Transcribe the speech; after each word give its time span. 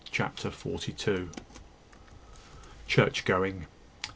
CHAPTER 0.09 0.49
FORTY 0.49 0.93
TWO. 0.93 1.29
CHURCH 2.87 3.23
GOING. 3.23 3.67